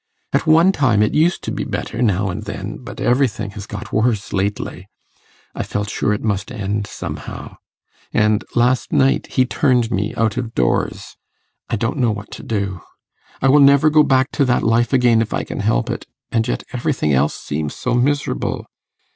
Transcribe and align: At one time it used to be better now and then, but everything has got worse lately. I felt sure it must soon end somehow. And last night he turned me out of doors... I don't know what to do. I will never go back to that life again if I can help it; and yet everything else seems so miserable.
At 0.33 0.47
one 0.47 0.71
time 0.71 1.03
it 1.03 1.13
used 1.13 1.43
to 1.43 1.51
be 1.51 1.63
better 1.63 2.01
now 2.01 2.31
and 2.31 2.41
then, 2.45 2.77
but 2.81 2.99
everything 2.99 3.51
has 3.51 3.67
got 3.67 3.93
worse 3.93 4.33
lately. 4.33 4.87
I 5.53 5.61
felt 5.61 5.91
sure 5.91 6.11
it 6.11 6.23
must 6.23 6.49
soon 6.49 6.59
end 6.59 6.87
somehow. 6.87 7.57
And 8.11 8.43
last 8.55 8.91
night 8.91 9.27
he 9.33 9.45
turned 9.45 9.91
me 9.91 10.15
out 10.15 10.37
of 10.37 10.55
doors... 10.55 11.17
I 11.69 11.75
don't 11.75 11.97
know 11.97 12.09
what 12.09 12.31
to 12.31 12.41
do. 12.41 12.81
I 13.43 13.49
will 13.49 13.59
never 13.59 13.91
go 13.91 14.01
back 14.01 14.31
to 14.31 14.45
that 14.45 14.63
life 14.63 14.91
again 14.91 15.21
if 15.21 15.35
I 15.35 15.43
can 15.43 15.59
help 15.59 15.87
it; 15.91 16.07
and 16.31 16.47
yet 16.47 16.63
everything 16.73 17.13
else 17.13 17.35
seems 17.35 17.75
so 17.75 17.93
miserable. 17.93 18.65